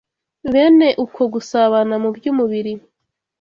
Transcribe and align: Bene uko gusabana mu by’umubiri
Bene 0.53 0.87
uko 1.05 1.21
gusabana 1.33 1.95
mu 2.03 2.09
by’umubiri 2.15 2.73